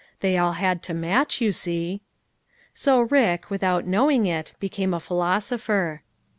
[0.21, 2.01] They all had to match, you see."
[2.73, 6.01] So Rick, without knowing it, became a philosopher.